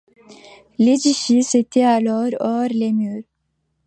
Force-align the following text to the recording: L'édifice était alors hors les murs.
L'édifice 0.79 1.53
était 1.53 1.83
alors 1.83 2.31
hors 2.39 2.67
les 2.71 2.91
murs. 2.91 3.21